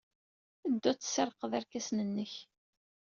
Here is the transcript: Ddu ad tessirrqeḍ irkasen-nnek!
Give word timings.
Ddu 0.71 0.85
ad 0.91 0.97
tessirrqeḍ 0.99 1.51
irkasen-nnek! 1.59 2.33